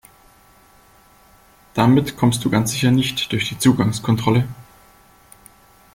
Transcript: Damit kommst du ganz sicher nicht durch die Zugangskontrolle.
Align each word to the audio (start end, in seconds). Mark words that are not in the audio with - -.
Damit 1.75 2.17
kommst 2.17 2.43
du 2.43 2.49
ganz 2.49 2.71
sicher 2.71 2.89
nicht 2.89 3.31
durch 3.31 3.49
die 3.49 3.59
Zugangskontrolle. 3.59 4.47